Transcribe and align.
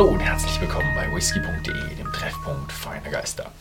Hallo 0.00 0.12
und 0.12 0.20
herzlich 0.20 0.58
willkommen 0.62 0.94
bei 0.94 1.14
whisky.de, 1.14 1.94
dem 1.96 2.10
Treffpunkt 2.10 2.72
feiner 2.72 3.10
Geister. 3.10 3.52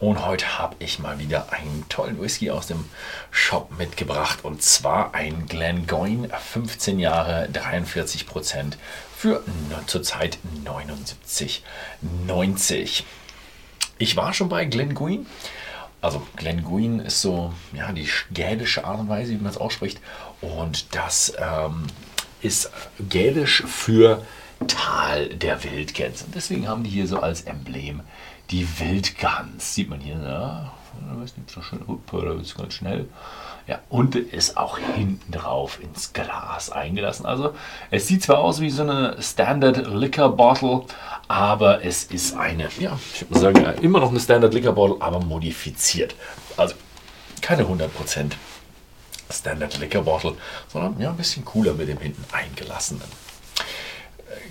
Und 0.00 0.26
heute 0.26 0.58
habe 0.58 0.74
ich 0.80 0.98
mal 0.98 1.20
wieder 1.20 1.52
einen 1.52 1.84
tollen 1.88 2.20
Whisky 2.20 2.50
aus 2.50 2.66
dem 2.66 2.84
Shop 3.30 3.70
mitgebracht 3.78 4.40
und 4.42 4.60
zwar 4.60 5.14
ein 5.14 5.46
Glengoyne, 5.46 6.30
15 6.30 6.98
Jahre, 6.98 7.48
43 7.48 8.26
Prozent 8.26 8.76
für 9.16 9.44
zurzeit 9.86 10.38
79,90. 10.64 13.04
Ich 13.98 14.16
war 14.16 14.34
schon 14.34 14.48
bei 14.48 14.64
Glengoyne. 14.64 15.26
Also 16.00 16.26
Glengoyne 16.34 17.04
ist 17.04 17.20
so 17.20 17.54
ja, 17.72 17.92
die 17.92 18.08
gälische 18.32 18.84
Art 18.84 18.98
und 18.98 19.08
Weise, 19.08 19.30
wie 19.30 19.36
man 19.36 19.52
es 19.52 19.58
ausspricht. 19.58 20.00
Und 20.40 20.92
das 20.96 21.34
ähm, 21.38 21.86
ist 22.42 22.72
gälisch 22.98 23.62
für 23.64 24.24
Tal 24.68 25.28
der 25.28 25.62
Wildgans. 25.64 26.22
Und 26.22 26.34
deswegen 26.34 26.68
haben 26.68 26.84
die 26.84 26.90
hier 26.90 27.06
so 27.06 27.20
als 27.20 27.42
Emblem 27.42 28.02
die 28.50 28.66
Wildgans. 28.78 29.74
Sieht 29.74 29.88
man 29.88 30.00
hier, 30.00 30.16
ne? 30.16 30.70
Das 31.20 31.36
nicht 31.36 31.50
so 31.50 31.60
schön, 31.60 31.80
da 32.10 32.32
ist 32.34 32.56
ganz 32.56 32.74
schnell. 32.74 33.08
Ja, 33.66 33.80
und 33.88 34.14
ist 34.14 34.56
auch 34.56 34.78
hinten 34.78 35.32
drauf 35.32 35.80
ins 35.82 36.12
Glas 36.12 36.70
eingelassen. 36.70 37.24
Also 37.24 37.54
es 37.90 38.06
sieht 38.06 38.22
zwar 38.22 38.38
aus 38.38 38.60
wie 38.60 38.70
so 38.70 38.82
eine 38.82 39.16
Standard 39.20 39.86
Liquor 39.88 40.36
Bottle, 40.36 40.82
aber 41.28 41.82
es 41.84 42.04
ist 42.04 42.36
eine, 42.36 42.68
ja, 42.78 42.98
ich 43.14 43.28
würde 43.28 43.40
sagen, 43.40 43.82
immer 43.82 44.00
noch 44.00 44.10
eine 44.10 44.20
Standard 44.20 44.52
Liquor 44.52 44.74
Bottle, 44.74 44.96
aber 45.00 45.20
modifiziert. 45.20 46.14
Also 46.56 46.74
keine 47.40 47.64
100% 47.64 48.32
Standard 49.30 49.78
Liquor 49.78 50.02
Bottle, 50.02 50.34
sondern 50.68 51.00
ja, 51.00 51.10
ein 51.10 51.16
bisschen 51.16 51.44
cooler 51.44 51.72
mit 51.72 51.88
dem 51.88 51.98
hinten 51.98 52.24
eingelassenen. 52.32 53.23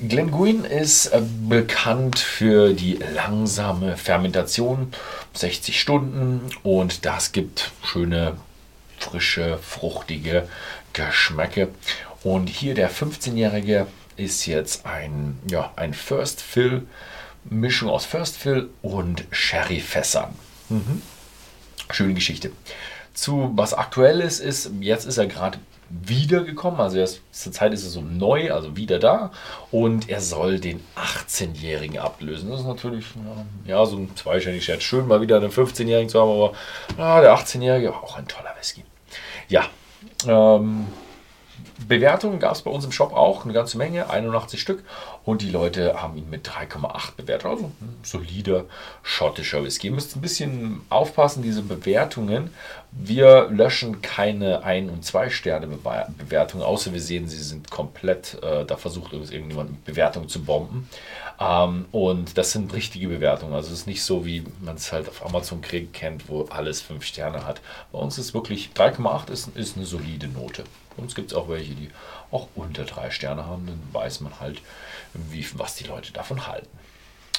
Glenguin 0.07 0.66
ist 0.66 1.07
äh, 1.07 1.21
bekannt 1.48 2.20
für 2.20 2.73
die 2.73 2.96
langsame 2.96 3.96
Fermentation, 3.96 4.93
60 5.34 5.79
Stunden 5.79 6.41
und 6.63 7.05
das 7.05 7.32
gibt 7.32 7.71
schöne, 7.84 8.37
frische, 8.99 9.57
fruchtige 9.59 10.48
Geschmäcke. 10.91 11.70
Und 12.24 12.49
hier 12.49 12.74
der 12.74 12.91
15-Jährige 12.91 13.87
ist 14.18 14.46
jetzt 14.46 14.85
ein, 14.85 15.40
ja, 15.49 15.71
ein 15.76 15.93
First 15.93 16.41
Fill, 16.41 16.85
Mischung 17.46 17.90
aus 17.90 18.05
First 18.05 18.37
Fill 18.37 18.70
und 18.81 19.26
Sherry-Fässern. 19.31 20.35
Mhm. 20.70 21.01
Schöne 21.91 22.13
Geschichte. 22.13 22.51
Zu 23.13 23.51
was 23.55 23.73
aktuelles 23.73 24.39
ist, 24.39 24.71
jetzt 24.79 25.05
ist 25.05 25.17
er 25.17 25.27
gerade 25.27 25.59
wiedergekommen. 25.89 26.79
Also 26.79 26.97
er 26.97 27.03
ist, 27.03 27.21
zurzeit 27.31 27.73
ist 27.73 27.83
er 27.83 27.89
so 27.89 28.01
neu, 28.01 28.51
also 28.51 28.75
wieder 28.75 28.99
da. 28.99 29.31
Und 29.71 30.09
er 30.09 30.21
soll 30.21 30.59
den 30.59 30.83
18-Jährigen 30.95 31.99
ablösen. 31.99 32.49
Das 32.49 32.61
ist 32.61 32.65
natürlich 32.65 33.05
ja, 33.65 33.85
so 33.85 33.97
ein 33.97 34.15
zweistelliges 34.15 34.65
Scherz. 34.65 34.84
Schön, 34.84 35.07
mal 35.07 35.21
wieder 35.21 35.37
einen 35.37 35.51
15-Jährigen 35.51 36.09
zu 36.09 36.19
haben, 36.19 36.31
aber 36.31 36.53
ja, 36.97 37.21
der 37.21 37.35
18-Jährige, 37.35 37.93
auch 37.93 38.17
ein 38.17 38.27
toller 38.27 38.53
Whisky. 38.57 38.84
Ja, 39.47 39.65
ähm, 40.27 40.87
Bewertungen 41.87 42.40
gab 42.40 42.54
es 42.54 42.62
bei 42.62 42.71
uns 42.71 42.85
im 42.85 42.91
Shop 42.91 43.13
auch 43.13 43.43
eine 43.43 43.54
ganze 43.54 43.77
Menge, 43.77 44.09
81 44.09 44.59
Stück. 44.59 44.84
Und 45.26 45.41
die 45.41 45.49
Leute 45.49 46.01
haben 46.01 46.18
ihn 46.18 46.29
mit 46.29 46.48
3,8 46.48 47.15
bewertet. 47.15 47.46
Also 47.46 47.65
ein 47.65 47.98
solider 48.04 48.65
schottischer 49.04 49.63
Whisky. 49.63 49.87
Ihr 49.87 49.93
müsst 49.93 50.15
ein 50.15 50.21
bisschen 50.21 50.81
aufpassen, 50.90 51.43
diese 51.43 51.62
Bewertungen. 51.62 52.54
Wir 52.91 53.49
löschen 53.49 54.01
keine 54.01 54.63
1- 54.63 54.90
und 54.90 55.04
2-Sterne-Bewertungen, 55.04 56.63
außer 56.63 56.93
wir 56.93 57.01
sehen, 57.01 57.27
sie 57.27 57.41
sind 57.41 57.71
komplett, 57.71 58.37
äh, 58.43 58.65
da 58.65 58.77
versucht 58.77 59.13
irgendjemand 59.13 59.84
Bewertungen 59.84 60.29
zu 60.29 60.43
bomben. 60.43 60.87
Ähm, 61.40 61.85
und 61.91 62.37
das 62.37 62.51
sind 62.51 62.74
richtige 62.74 63.07
Bewertungen. 63.07 63.54
Also 63.54 63.70
es 63.70 63.79
ist 63.79 63.87
nicht 63.87 64.03
so, 64.03 64.25
wie 64.25 64.44
man 64.62 64.75
es 64.75 64.91
halt 64.91 65.09
auf 65.09 65.25
Amazon 65.25 65.62
kennt, 65.62 66.30
wo 66.30 66.44
alles 66.46 66.81
5 66.81 67.03
Sterne 67.03 67.46
hat. 67.46 67.62
Bei 67.91 68.00
uns 68.00 68.18
ist 68.18 68.34
wirklich 68.34 68.72
3,8 68.75 69.31
ist, 69.31 69.56
ist 69.56 69.75
eine 69.75 69.85
solide 69.85 70.28
Note. 70.28 70.64
Uns 70.98 71.16
gibt 71.16 71.31
es 71.31 71.38
auch 71.38 71.50
welche, 71.50 71.74
die 71.74 71.90
auch 72.31 72.48
unter 72.56 72.84
3 72.86 73.12
Sterne 73.12 73.46
haben. 73.46 73.66
Dann 73.66 73.81
weiß 73.92 74.22
man 74.22 74.40
halt, 74.40 74.62
wie, 75.14 75.46
was 75.56 75.76
die 75.76 75.86
Leute 75.86 76.14
davon 76.14 76.48
halten. 76.48 76.70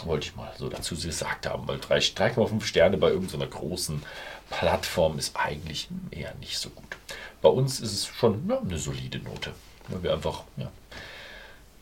Wollte 0.04 0.26
ich 0.26 0.36
mal 0.36 0.52
so 0.58 0.68
dazu 0.68 0.96
gesagt 0.96 1.46
haben, 1.46 1.68
weil 1.68 1.78
3,5 1.78 2.62
Sterne 2.64 2.96
bei 2.96 3.10
irgendeiner 3.10 3.46
großen 3.46 4.02
Plattform 4.50 5.18
ist 5.18 5.36
eigentlich 5.36 5.88
eher 6.10 6.34
nicht 6.36 6.58
so 6.58 6.70
gut. 6.70 6.96
Bei 7.40 7.48
uns 7.48 7.80
ist 7.80 7.92
es 7.92 8.06
schon 8.06 8.48
ja, 8.48 8.58
eine 8.58 8.78
solide 8.78 9.18
Note. 9.20 9.54
Weil 9.88 10.02
wir 10.02 10.12
einfach, 10.14 10.44
ja, 10.56 10.70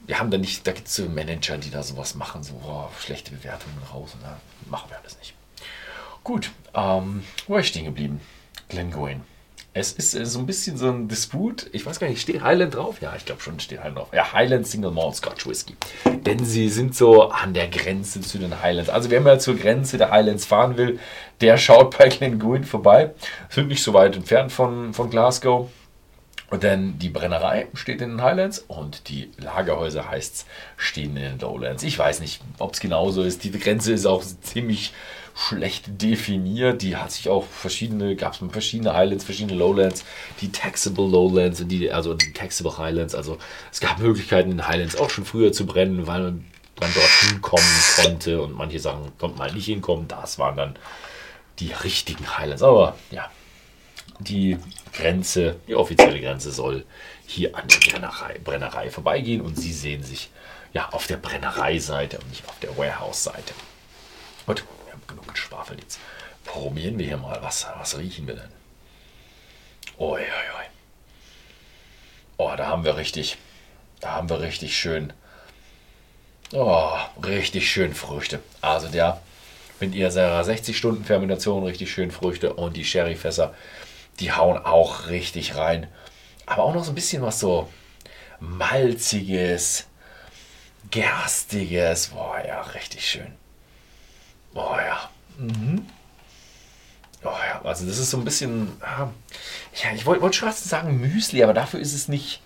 wir 0.06 0.18
haben 0.18 0.30
da 0.30 0.38
nicht, 0.38 0.66
da 0.66 0.72
gibt 0.72 0.88
es 0.88 0.96
so 0.96 1.08
Manager, 1.08 1.56
die 1.56 1.70
da 1.70 1.82
sowas 1.82 2.14
machen, 2.14 2.42
so 2.42 2.60
oh, 2.64 2.88
schlechte 3.00 3.30
Bewertungen 3.30 3.80
raus. 3.92 4.14
Und 4.14 4.22
da 4.22 4.40
machen 4.68 4.90
wir 4.90 4.98
alles 4.98 5.18
nicht. 5.18 5.34
Gut, 6.24 6.50
ähm, 6.74 7.24
wo 7.46 7.54
war 7.54 7.60
ich 7.60 7.68
stehen 7.68 7.84
geblieben? 7.84 8.20
Glengoyne. 8.68 9.22
Es 9.74 9.92
ist 9.92 10.14
äh, 10.14 10.26
so 10.26 10.38
ein 10.38 10.46
bisschen 10.46 10.76
so 10.76 10.88
ein 10.88 11.08
Disput. 11.08 11.70
Ich 11.72 11.86
weiß 11.86 11.98
gar 11.98 12.08
nicht, 12.08 12.20
steht 12.20 12.42
Highland 12.42 12.74
drauf? 12.74 13.00
Ja, 13.00 13.14
ich 13.16 13.24
glaube 13.24 13.40
schon, 13.40 13.58
steht 13.58 13.78
Highland 13.78 13.98
drauf. 13.98 14.08
Ja, 14.12 14.32
Highland 14.32 14.66
Single 14.66 14.90
Malt 14.90 15.16
Scotch 15.16 15.46
Whisky. 15.46 15.76
Denn 16.26 16.44
sie 16.44 16.68
sind 16.68 16.94
so 16.94 17.30
an 17.30 17.54
der 17.54 17.68
Grenze 17.68 18.20
zu 18.20 18.38
den 18.38 18.60
Highlands. 18.60 18.90
Also 18.90 19.10
wer 19.10 19.20
mal 19.20 19.40
zur 19.40 19.56
Grenze 19.56 19.96
der 19.96 20.10
Highlands 20.10 20.44
fahren 20.44 20.76
will, 20.76 20.98
der 21.40 21.56
schaut 21.56 21.96
bei 21.96 22.08
Glengoyne 22.08 22.64
vorbei. 22.64 23.12
Sind 23.48 23.68
nicht 23.68 23.82
so 23.82 23.94
weit 23.94 24.14
entfernt 24.14 24.52
von, 24.52 24.92
von 24.92 25.08
Glasgow. 25.08 25.70
Denn 26.60 26.98
die 26.98 27.08
Brennerei 27.08 27.68
steht 27.72 28.02
in 28.02 28.10
den 28.10 28.22
Highlands 28.22 28.58
und 28.68 29.08
die 29.08 29.30
Lagerhäuser 29.38 30.10
heißt 30.10 30.34
es, 30.34 30.46
stehen 30.76 31.16
in 31.16 31.22
den 31.22 31.38
Lowlands. 31.38 31.82
Ich 31.82 31.98
weiß 31.98 32.20
nicht, 32.20 32.42
ob 32.58 32.74
es 32.74 32.80
genauso 32.80 33.22
ist. 33.22 33.42
Die 33.44 33.50
Grenze 33.52 33.94
ist 33.94 34.04
auch 34.04 34.22
ziemlich 34.42 34.92
schlecht 35.34 36.02
definiert. 36.02 36.82
Die 36.82 36.96
hat 36.96 37.12
sich 37.12 37.28
auch 37.28 37.44
verschiedene, 37.44 38.16
gab 38.16 38.34
es 38.34 38.40
verschiedene 38.50 38.94
Highlands, 38.94 39.24
verschiedene 39.24 39.58
Lowlands, 39.58 40.04
die 40.40 40.52
Taxable 40.52 41.08
Lowlands 41.08 41.62
die, 41.66 41.90
also 41.90 42.14
die 42.14 42.32
Taxable 42.32 42.76
Highlands. 42.78 43.14
Also 43.14 43.38
es 43.70 43.80
gab 43.80 43.98
Möglichkeiten 43.98 44.50
in 44.50 44.66
Highlands 44.66 44.96
auch 44.96 45.10
schon 45.10 45.24
früher 45.24 45.52
zu 45.52 45.66
brennen, 45.66 46.06
weil 46.06 46.22
man 46.22 46.44
dann 46.76 46.90
dort 46.94 47.30
hinkommen 47.30 47.66
konnte 47.96 48.42
und 48.42 48.56
manche 48.56 48.80
Sachen 48.80 49.12
konnte 49.18 49.38
man 49.38 49.54
nicht 49.54 49.66
hinkommen. 49.66 50.08
Das 50.08 50.38
waren 50.38 50.56
dann 50.56 50.76
die 51.58 51.72
richtigen 51.72 52.36
Highlands. 52.38 52.62
Aber 52.62 52.96
ja, 53.10 53.30
die 54.18 54.58
Grenze, 54.92 55.56
die 55.68 55.74
offizielle 55.74 56.20
Grenze 56.20 56.50
soll 56.50 56.84
hier 57.26 57.56
an 57.56 57.66
der 57.68 57.78
Brennerei, 57.90 58.38
Brennerei 58.42 58.90
vorbeigehen 58.90 59.40
und 59.40 59.56
Sie 59.58 59.72
sehen 59.72 60.02
sich 60.02 60.30
ja 60.72 60.88
auf 60.90 61.06
der 61.06 61.16
Brennereiseite 61.16 62.18
und 62.18 62.28
nicht 62.30 62.48
auf 62.48 62.58
der 62.60 62.76
Warehouse-Seite. 62.76 63.54
Gut, 64.46 64.64
wir 64.92 65.00
haben 65.00 65.06
genug 65.06 65.28
geschwafelt 65.28 65.80
jetzt. 65.80 65.98
Probieren 66.44 66.98
wir 66.98 67.06
hier 67.06 67.16
mal. 67.16 67.38
Was, 67.42 67.66
was 67.78 67.96
riechen 67.96 68.26
wir 68.26 68.34
denn? 68.34 68.50
Oi, 69.98 70.20
oi, 70.20 70.22
oi. 70.22 70.64
Oh, 72.36 72.52
da 72.56 72.66
haben 72.66 72.84
wir 72.84 72.96
richtig, 72.96 73.38
da 74.00 74.12
haben 74.12 74.28
wir 74.28 74.40
richtig 74.40 74.76
schön, 74.76 75.12
oh, 76.52 76.90
richtig 77.24 77.70
schön 77.70 77.94
Früchte. 77.94 78.40
Also 78.60 78.88
der 78.88 79.20
mit 79.80 79.94
ihrer 79.94 80.44
60 80.44 80.76
Stunden 80.76 81.04
Fermentation 81.04 81.64
richtig 81.64 81.92
schön 81.92 82.10
Früchte 82.10 82.52
und 82.54 82.76
die 82.76 82.84
Sherryfässer 82.84 83.54
die 84.20 84.32
hauen 84.32 84.58
auch 84.58 85.08
richtig 85.08 85.56
rein. 85.56 85.88
Aber 86.46 86.64
auch 86.64 86.74
noch 86.74 86.84
so 86.84 86.92
ein 86.92 86.94
bisschen 86.94 87.22
was 87.22 87.40
so 87.40 87.68
malziges, 88.40 89.86
gerstiges. 90.90 92.08
Boah, 92.08 92.42
ja, 92.46 92.60
richtig 92.62 93.08
schön. 93.08 93.41
Boah, 94.54 94.80
ja. 94.80 95.10
Mhm. 95.38 95.86
Oh 97.24 97.28
ja, 97.28 97.62
also 97.62 97.86
das 97.86 97.98
ist 97.98 98.10
so 98.10 98.16
ein 98.18 98.24
bisschen, 98.24 98.68
ja, 98.80 99.12
ich 99.94 100.06
wollte 100.06 100.22
wollt 100.22 100.34
schon 100.34 100.48
fast 100.48 100.68
sagen 100.68 101.00
Müsli, 101.00 101.42
aber 101.42 101.54
dafür 101.54 101.78
ist 101.80 101.94
es 101.94 102.08
nicht. 102.08 102.40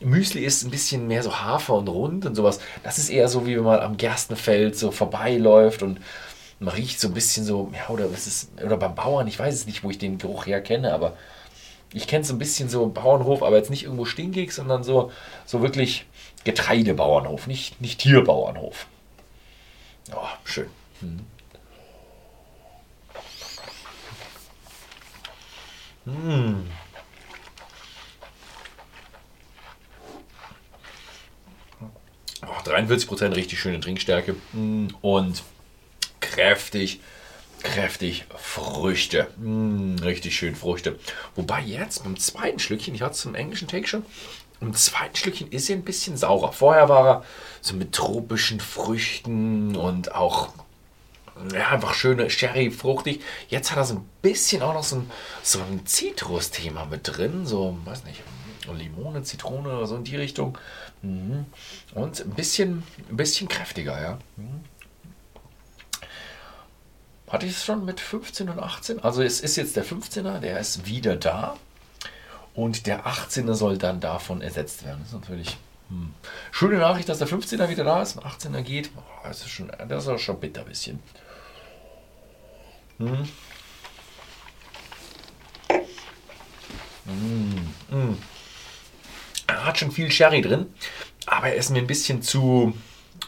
Müsli 0.00 0.44
ist 0.44 0.62
ein 0.62 0.70
bisschen 0.70 1.08
mehr 1.08 1.22
so 1.22 1.40
Hafer 1.40 1.74
und 1.74 1.88
rund 1.88 2.26
und 2.26 2.34
sowas. 2.34 2.60
Das 2.84 2.98
ist 2.98 3.08
eher 3.08 3.28
so, 3.28 3.46
wie 3.46 3.56
wenn 3.56 3.64
man 3.64 3.80
am 3.80 3.96
Gerstenfeld 3.96 4.76
so 4.76 4.92
vorbeiläuft 4.92 5.82
und 5.82 6.00
man 6.60 6.74
riecht 6.74 7.00
so 7.00 7.08
ein 7.08 7.14
bisschen 7.14 7.44
so, 7.44 7.72
ja, 7.74 7.88
oder 7.88 8.12
was 8.12 8.26
ist, 8.26 8.50
oder 8.62 8.76
beim 8.76 8.94
Bauern, 8.94 9.26
ich 9.26 9.38
weiß 9.38 9.54
es 9.54 9.66
nicht, 9.66 9.82
wo 9.82 9.90
ich 9.90 9.98
den 9.98 10.18
Geruch 10.18 10.46
herkenne, 10.46 10.92
aber 10.92 11.16
ich 11.92 12.06
kenne 12.06 12.22
es 12.22 12.28
so 12.28 12.34
ein 12.34 12.38
bisschen 12.38 12.68
so 12.68 12.86
Bauernhof, 12.88 13.42
aber 13.42 13.56
jetzt 13.56 13.70
nicht 13.70 13.84
irgendwo 13.84 14.04
stinkig, 14.04 14.52
sondern 14.52 14.84
so, 14.84 15.10
so 15.46 15.62
wirklich 15.62 16.06
Getreidebauernhof, 16.44 17.46
nicht, 17.46 17.80
nicht 17.80 18.00
Tierbauernhof. 18.00 18.86
Oh, 20.14 20.28
schön. 20.44 20.68
Hm. 21.00 21.26
Hm. 26.04 26.66
Oh, 32.42 32.68
43% 32.68 33.34
richtig 33.34 33.58
schöne 33.60 33.80
Trinkstärke. 33.80 34.36
Hm. 34.52 34.88
Und 35.00 35.42
kräftig, 36.20 37.00
kräftig 37.62 38.26
Früchte. 38.36 39.28
Mm, 39.38 39.96
richtig 40.02 40.36
schön 40.36 40.54
Früchte. 40.54 40.98
Wobei 41.34 41.60
jetzt 41.62 42.04
beim 42.04 42.16
zweiten 42.16 42.58
Schlückchen, 42.58 42.94
ich 42.94 43.02
hatte 43.02 43.12
es 43.12 43.20
zum 43.20 43.34
englischen 43.34 43.68
Take 43.68 43.88
schon, 43.88 44.04
Im 44.60 44.72
zweiten 44.74 45.16
Schlückchen 45.16 45.50
ist 45.50 45.68
er 45.68 45.76
ein 45.76 45.82
bisschen 45.82 46.16
saurer. 46.16 46.52
Vorher 46.52 46.88
war 46.88 47.08
er 47.08 47.24
so 47.60 47.74
mit 47.74 47.92
tropischen 47.92 48.60
Früchten 48.60 49.76
und 49.76 50.14
auch 50.14 50.50
ja, 51.52 51.68
einfach 51.70 51.94
schöne 51.94 52.30
Sherry, 52.30 52.70
fruchtig. 52.70 53.22
Jetzt 53.48 53.70
hat 53.70 53.78
er 53.78 53.84
so 53.84 53.94
ein 53.94 54.08
bisschen 54.22 54.62
auch 54.62 54.74
noch 54.74 54.84
so 54.84 54.96
ein, 54.96 55.10
so 55.42 55.60
ein 55.60 55.86
Zitrus-Thema 55.86 56.86
mit 56.86 57.00
drin. 57.04 57.46
So, 57.46 57.76
weiß 57.84 58.04
nicht, 58.04 58.22
Limone, 58.72 59.22
Zitrone 59.22 59.76
oder 59.76 59.86
so 59.86 59.96
in 59.96 60.04
die 60.04 60.16
Richtung. 60.16 60.58
Mhm. 61.02 61.46
Und 61.94 62.20
ein 62.20 62.30
bisschen, 62.30 62.82
ein 63.08 63.16
bisschen 63.16 63.48
kräftiger, 63.48 64.00
ja. 64.00 64.18
Mhm. 64.36 64.64
Hatte 67.28 67.46
ich 67.46 67.52
es 67.52 67.64
schon 67.64 67.84
mit 67.84 68.00
15 68.00 68.48
und 68.48 68.60
18? 68.60 69.00
Also 69.00 69.22
es 69.22 69.40
ist 69.40 69.56
jetzt 69.56 69.76
der 69.76 69.84
15er, 69.84 70.38
der 70.38 70.60
ist 70.60 70.86
wieder 70.86 71.16
da. 71.16 71.56
Und 72.54 72.86
der 72.86 73.06
18er 73.06 73.54
soll 73.54 73.78
dann 73.78 74.00
davon 74.00 74.40
ersetzt 74.40 74.84
werden. 74.84 75.00
Das 75.00 75.08
ist 75.08 75.20
natürlich 75.20 75.58
hm. 75.88 76.14
schöne 76.50 76.78
Nachricht, 76.78 77.08
dass 77.08 77.18
der 77.18 77.28
15er 77.28 77.68
wieder 77.68 77.84
da 77.84 78.02
ist. 78.02 78.18
Ein 78.18 78.24
18er 78.24 78.62
geht. 78.62 78.90
Oh, 78.96 79.00
das, 79.24 79.40
ist 79.40 79.50
schon, 79.50 79.70
das 79.88 80.04
ist 80.04 80.08
auch 80.08 80.18
schon 80.18 80.40
bitter 80.40 80.62
ein 80.62 80.66
bisschen. 80.66 81.02
Hm. 82.98 83.28
Mm, 87.04 87.94
mm. 87.94 88.18
Er 89.46 89.64
hat 89.64 89.78
schon 89.78 89.92
viel 89.92 90.10
Sherry 90.10 90.42
drin, 90.42 90.66
aber 91.26 91.48
er 91.48 91.54
ist 91.54 91.70
mir 91.70 91.78
ein 91.78 91.86
bisschen 91.86 92.20
zu, 92.22 92.76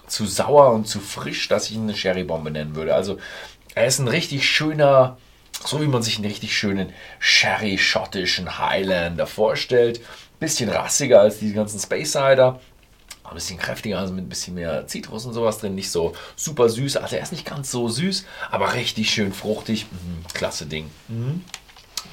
zu 0.08 0.26
sauer 0.26 0.72
und 0.72 0.88
zu 0.88 0.99
frisch, 1.00 1.49
dass 1.49 1.70
ich 1.70 1.76
ihn 1.76 1.82
eine 1.82 1.94
Sherrybombe 1.94 2.50
nennen 2.50 2.75
würde. 2.75 2.94
Also 2.94 3.19
er 3.75 3.87
ist 3.87 4.00
ein 4.00 4.08
richtig 4.08 4.49
schöner, 4.49 5.19
so 5.64 5.81
wie 5.81 5.87
man 5.87 6.02
sich 6.02 6.16
einen 6.16 6.26
richtig 6.26 6.56
schönen 6.56 6.93
Sherry-schottischen 7.20 8.58
Highlander 8.58 9.26
vorstellt. 9.26 10.00
Bisschen 10.38 10.70
rassiger 10.70 11.20
als 11.20 11.38
die 11.38 11.52
ganzen 11.52 11.79
Space 11.81 12.12
Cider. 12.12 12.61
Ein 13.25 13.35
bisschen 13.35 13.58
kräftiger, 13.58 13.99
also 13.99 14.14
mit 14.14 14.25
ein 14.25 14.29
bisschen 14.29 14.55
mehr 14.55 14.87
Zitrus 14.87 15.26
und 15.26 15.35
sowas 15.35 15.58
drin. 15.58 15.75
Nicht 15.75 15.90
so 15.90 16.14
super 16.37 16.69
süß. 16.69 16.96
Also 16.96 17.17
er 17.17 17.23
ist 17.23 17.32
nicht 17.32 17.44
ganz 17.44 17.70
so 17.70 17.88
süß, 17.88 18.25
aber 18.50 18.75
richtig 18.75 19.11
schön 19.11 19.32
fruchtig. 19.32 19.87
Mhm, 19.90 20.25
klasse 20.32 20.67
Ding. 20.67 20.90
Mhm. 21.08 21.44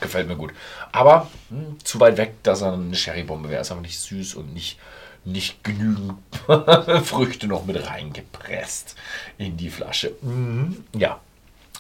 Gefällt 0.01 0.27
mir 0.27 0.36
gut. 0.36 0.51
Aber 0.92 1.30
mh, 1.50 1.57
hm, 1.57 1.77
zu 1.86 2.00
weit 2.00 2.18
weg, 2.18 2.33
dass 2.44 2.62
er 2.62 2.74
eine 2.74 2.95
Sherrybombe 2.95 3.50
wäre. 3.50 3.62
Ist 3.62 3.72
aber 3.72 3.81
nicht 3.81 4.00
süß 4.00 4.36
und 4.36 4.54
nicht, 4.54 4.77
nicht 5.24 5.63
genügend 5.63 6.16
Früchte 7.06 7.48
noch 7.48 7.66
mit 7.66 7.88
reingepresst 7.88 8.95
in 9.38 9.56
die 9.56 9.69
Flasche. 9.69 10.13
Mhm. 10.22 10.83
Ja, 10.98 11.22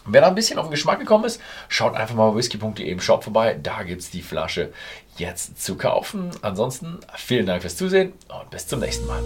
Wer 0.05 0.21
da 0.21 0.27
ein 0.27 0.35
bisschen 0.35 0.59
auf 0.59 0.67
den 0.67 0.71
Geschmack 0.71 0.99
gekommen 0.99 1.25
ist, 1.25 1.41
schaut 1.67 1.95
einfach 1.95 2.15
mal 2.15 2.29
bei 2.31 2.37
whisky.de 2.37 2.87
im 2.87 3.01
Shop 3.01 3.23
vorbei. 3.23 3.57
Da 3.61 3.83
gibt 3.83 4.01
es 4.01 4.11
die 4.11 4.21
Flasche 4.21 4.71
jetzt 5.17 5.63
zu 5.63 5.75
kaufen. 5.75 6.31
Ansonsten 6.41 6.99
vielen 7.15 7.47
Dank 7.47 7.61
fürs 7.61 7.75
Zusehen 7.75 8.13
und 8.27 8.49
bis 8.51 8.67
zum 8.67 8.79
nächsten 8.81 9.07
Mal. 9.07 9.23